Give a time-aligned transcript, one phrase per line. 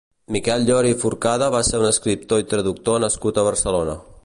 [0.35, 3.99] Miquel Llor i Forcada va ser un escriptor i traductor nascut a Barcelona.